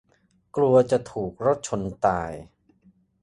[0.55, 2.31] กลัวจะถูกรถชนตาย